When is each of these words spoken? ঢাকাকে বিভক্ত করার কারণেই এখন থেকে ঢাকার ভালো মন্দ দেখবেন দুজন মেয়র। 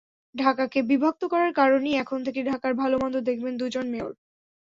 ঢাকাকে 0.35 0.79
বিভক্ত 0.89 1.21
করার 1.31 1.51
কারণেই 1.53 1.95
এখন 1.95 2.19
থেকে 2.23 2.39
ঢাকার 2.43 2.73
ভালো 2.73 2.95
মন্দ 3.01 3.15
দেখবেন 3.29 3.53
দুজন 3.57 3.85
মেয়র। 3.89 4.13